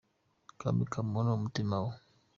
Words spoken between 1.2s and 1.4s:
ni